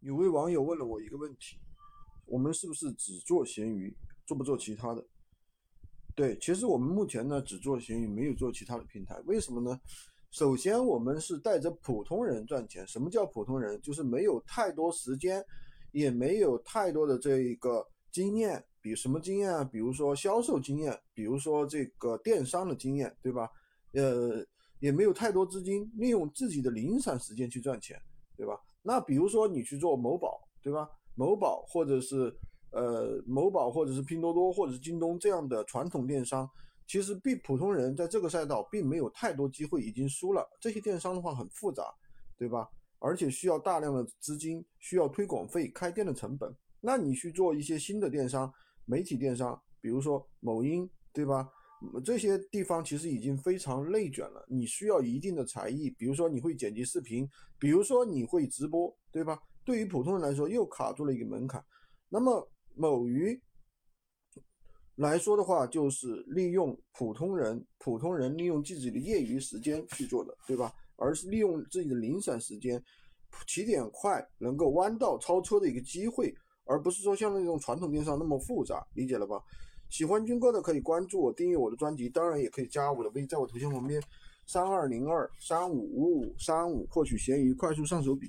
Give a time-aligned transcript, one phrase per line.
[0.00, 1.58] 有位网友问了我一个问题：
[2.26, 3.94] 我们是不是只做闲鱼，
[4.26, 5.04] 做不做其他的？
[6.14, 9.20] 对，其实我们目前呢只做闲鱼，没有做其他的平台。
[9.26, 9.78] 为什么呢？
[10.30, 12.86] 首先，我们是带着普通人赚钱。
[12.86, 13.80] 什么叫普通人？
[13.82, 15.44] 就是没有太多时间，
[15.92, 18.64] 也没有太多的这一个经验。
[18.82, 19.62] 比什么经验啊？
[19.64, 23.50] 比如说销售经验，比如说这个电商的经验，对吧？
[23.92, 24.42] 呃，
[24.78, 28.00] 也没有太多资金，利用自己的零散时间去赚钱，
[28.36, 28.58] 对吧？
[28.82, 30.88] 那比如说你去做某宝，对吧？
[31.14, 32.34] 某宝或者是
[32.70, 36.48] 呃某宝或者是拼多多或者是京东这样的传统电商，
[36.86, 40.48] 其实比普通人在这个赛道并没有太多机会，已经输了。
[40.60, 41.84] 这些电商的话很复杂，
[42.38, 42.68] 对吧？
[42.98, 46.54] 而且需要大量的资金，需要推广费、开店的成本。
[46.80, 48.52] 那你去做一些新的电商、
[48.84, 51.48] 媒体电商，比如说某音，对吧？
[52.04, 59.40] 这些地方其实已经非常内卷了，你需要一定的才艺，比如说你会剪辑视频，比如说你会直播，对吧？
[59.64, 61.64] 对于普通人来说又卡住了一个门槛。
[62.08, 63.40] 那么某鱼
[64.96, 70.72] 来说的话，就是利用普通人，普通人利用自己的业余时间去做的，对吧？
[70.96, 72.82] 而是利用自己的零散时间，
[73.46, 79.42] 起点快，能够弯道超车的一个机会，而不是说像那种传统电商那么复杂，理解了吧？
[79.90, 84.00] 喜欢军哥的可以关注我，订阅我的专辑，当然也可以加我的微，在我头像旁边
[84.46, 88.18] 三二零二三五五五三五获取闲鱼快速上手笔。